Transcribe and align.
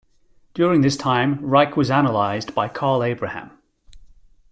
During 0.55 0.81
this 0.81 0.97
time, 0.97 1.35
Reik 1.45 1.77
was 1.77 1.91
analyzed 1.91 2.55
by 2.55 2.67
Karl 2.69 3.03
Abraham. 3.03 3.51